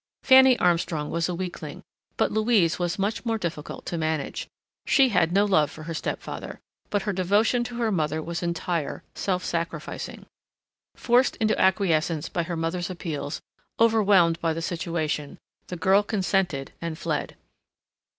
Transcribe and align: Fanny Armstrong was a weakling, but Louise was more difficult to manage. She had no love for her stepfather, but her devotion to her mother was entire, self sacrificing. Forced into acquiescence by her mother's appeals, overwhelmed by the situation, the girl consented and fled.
Fanny 0.23 0.57
Armstrong 0.57 1.11
was 1.11 1.29
a 1.29 1.35
weakling, 1.35 1.83
but 2.17 2.31
Louise 2.31 2.79
was 2.79 2.97
more 2.97 3.37
difficult 3.37 3.85
to 3.85 3.99
manage. 3.99 4.47
She 4.87 5.09
had 5.09 5.31
no 5.31 5.45
love 5.45 5.69
for 5.69 5.83
her 5.83 5.93
stepfather, 5.93 6.59
but 6.89 7.03
her 7.03 7.13
devotion 7.13 7.63
to 7.65 7.75
her 7.75 7.91
mother 7.91 8.19
was 8.19 8.41
entire, 8.41 9.03
self 9.13 9.45
sacrificing. 9.45 10.25
Forced 10.95 11.35
into 11.35 11.55
acquiescence 11.61 12.29
by 12.29 12.41
her 12.41 12.57
mother's 12.57 12.89
appeals, 12.89 13.41
overwhelmed 13.79 14.41
by 14.41 14.53
the 14.53 14.61
situation, 14.63 15.37
the 15.67 15.77
girl 15.77 16.01
consented 16.01 16.71
and 16.81 16.97
fled. 16.97 17.35